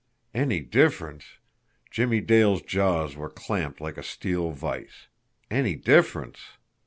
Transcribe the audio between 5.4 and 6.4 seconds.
Any difference!